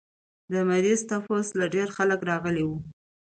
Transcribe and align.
د 0.51 0.53
مريض 0.69 0.99
تپوس 1.09 1.47
له 1.59 1.65
ډېر 1.75 1.87
خلق 1.97 2.19
راغلي 2.29 2.63
وو 2.65 2.77